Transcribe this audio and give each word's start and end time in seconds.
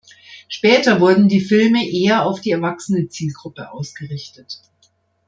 Später 0.47 0.99
wurden 0.99 1.27
die 1.29 1.41
Filme 1.41 1.87
eher 1.87 2.25
auf 2.25 2.41
die 2.41 2.49
erwachsene 2.49 3.07
Zielgruppe 3.07 3.69
ausgerichtet. 3.71 4.59